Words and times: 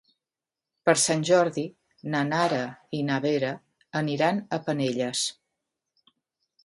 Per 0.87 0.93
Sant 1.01 1.25
Jordi 1.29 1.65
na 2.15 2.21
Nara 2.29 2.63
i 3.01 3.03
na 3.11 3.21
Vera 3.29 3.51
aniran 4.03 4.41
a 4.59 4.63
Penelles. 4.71 5.27